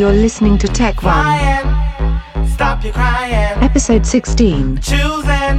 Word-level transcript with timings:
You're 0.00 0.12
listening 0.14 0.56
to 0.56 0.66
Tech 0.66 1.02
One. 1.02 1.12
Crying, 2.56 3.62
Episode 3.62 4.06
16. 4.06 4.78
Choosing 4.78 5.58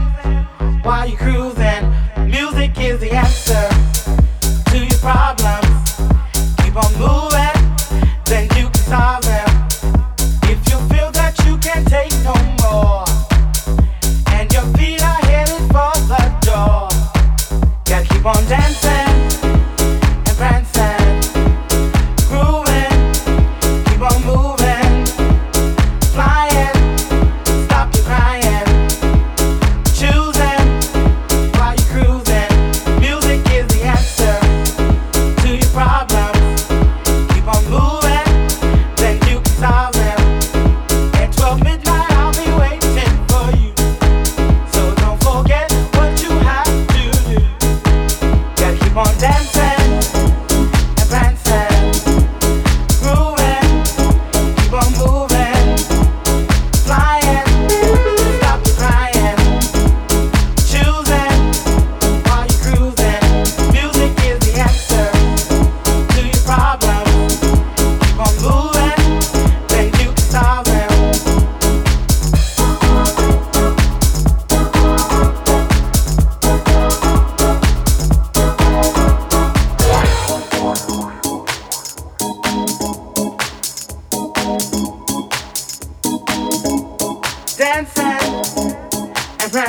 while 0.81 1.07
you 1.07 1.15
cruising. 1.15 1.80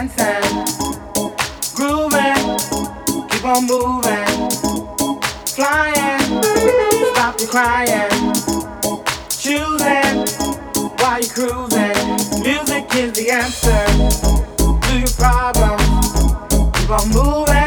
dancing, 0.08 0.64
grooving, 1.74 2.58
keep 3.28 3.44
on 3.44 3.66
moving, 3.66 4.50
flying, 5.46 6.42
stop 7.12 7.38
your 7.38 7.48
crying, 7.48 8.10
choosing 9.30 10.26
while 10.98 11.20
you're 11.20 11.30
cruising. 11.32 12.42
Music 12.42 12.94
is 12.96 13.12
the 13.12 13.30
answer 13.30 13.86
to 14.80 14.98
your 14.98 15.08
problems. 15.18 16.78
Keep 16.78 16.90
on 16.90 17.08
moving. 17.10 17.61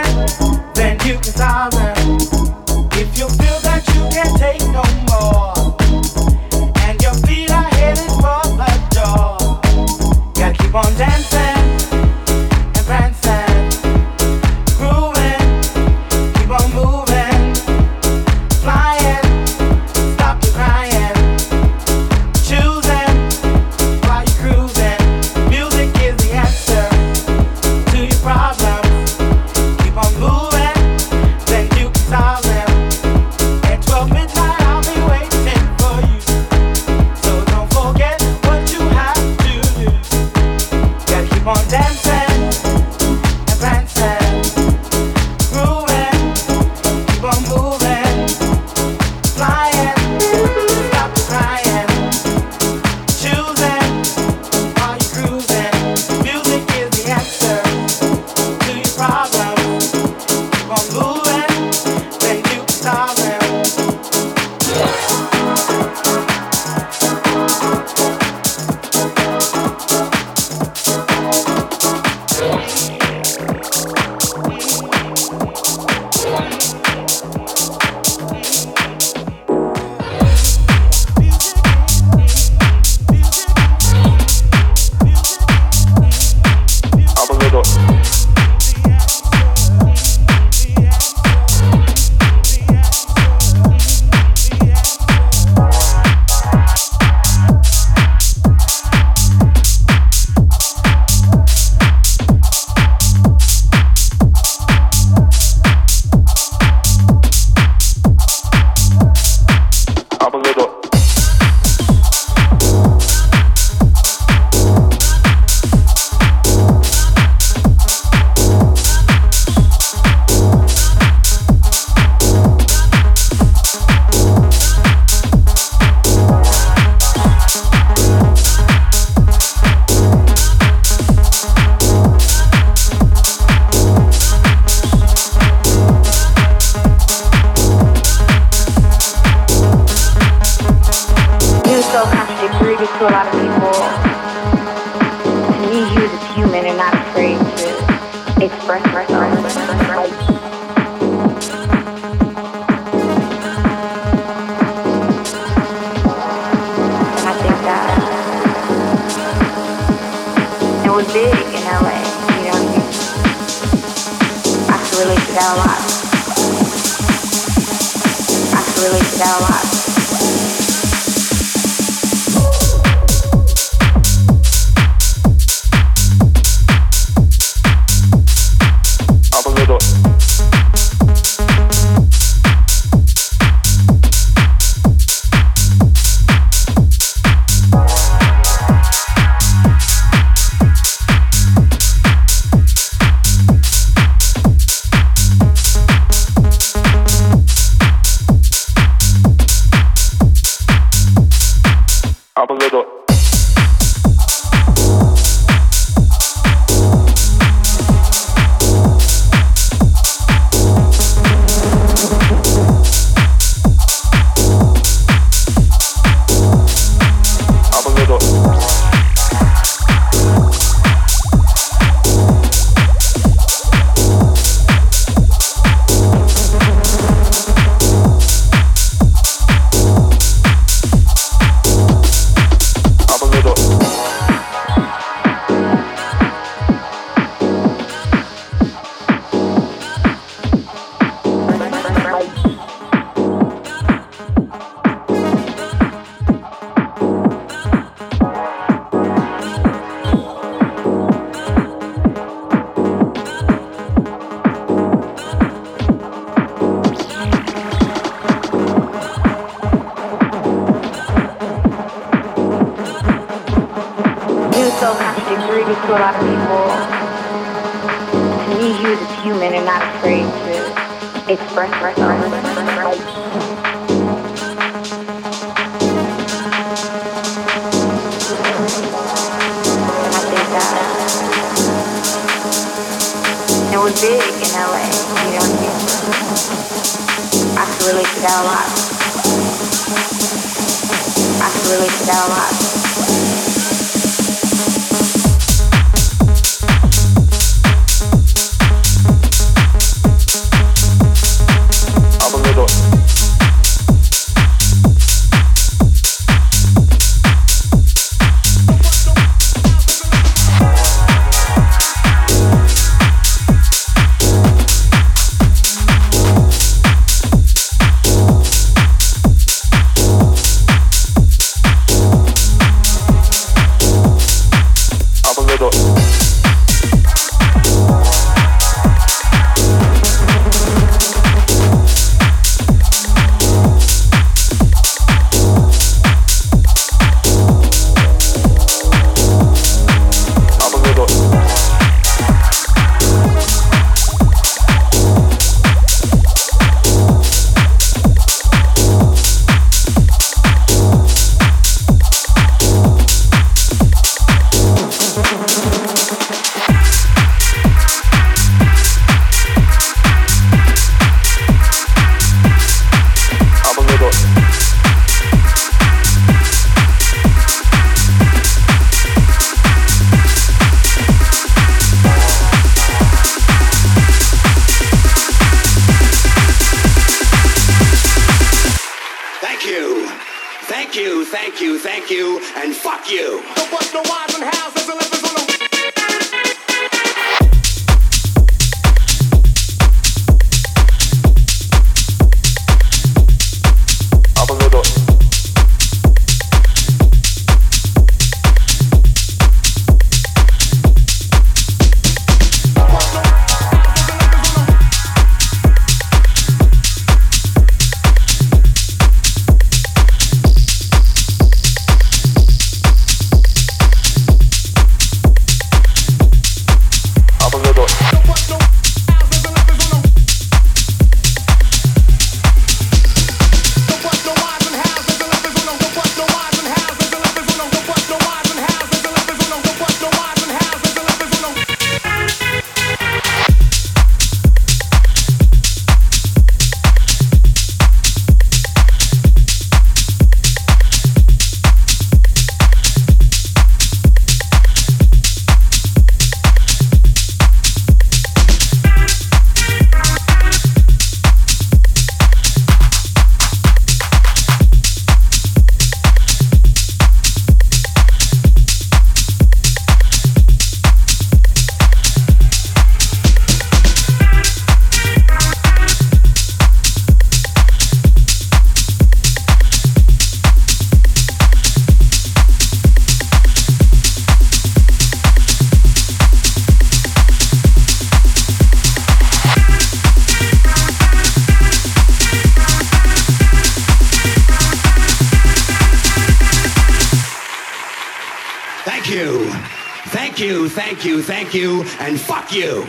You. 492.55 492.84